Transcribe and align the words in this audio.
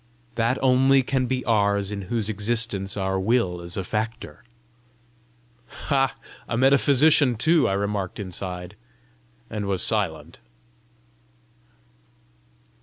"That 0.33 0.57
only 0.63 1.03
can 1.03 1.27
be 1.27 1.45
ours 1.45 1.91
in 1.91 2.01
whose 2.09 2.27
existence 2.27 2.97
our 2.97 3.19
will 3.19 3.61
is 3.61 3.77
a 3.77 3.83
factor." 3.83 4.43
"Ha! 5.67 6.15
a 6.49 6.57
metaphysician 6.57 7.35
too!" 7.35 7.67
I 7.69 7.73
remarked 7.73 8.19
inside, 8.19 8.75
and 9.47 9.67
was 9.67 9.83
silent. 9.83 10.39